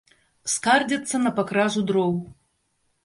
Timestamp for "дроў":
1.93-2.17